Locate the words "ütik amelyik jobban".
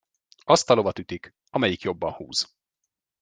0.99-2.11